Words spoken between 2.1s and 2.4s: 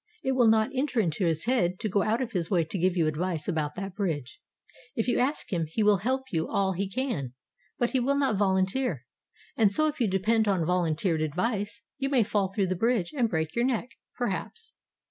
of